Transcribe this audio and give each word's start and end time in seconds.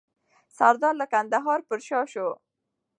سردار 0.57 0.93
له 1.01 1.05
کندهار 1.13 1.59
پر 1.67 1.79
شا 1.87 2.01
سو. 2.13 2.27